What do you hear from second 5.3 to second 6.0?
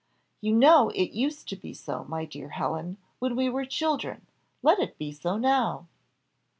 now."